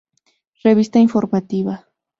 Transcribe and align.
Revista 0.65 0.97
Informativa. 1.05 1.75